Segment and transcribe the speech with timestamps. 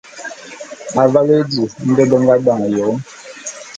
[1.03, 2.97] Avale di nde be nga dane Yom.